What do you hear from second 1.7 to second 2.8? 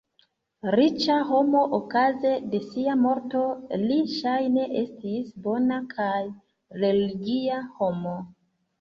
okaze de